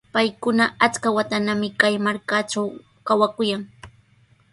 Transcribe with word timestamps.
Paykuna 0.15 0.65
achka 0.85 1.07
watanami 1.15 1.69
kay 1.79 1.95
markatraw 2.05 2.67
kawakuyan. 3.07 3.61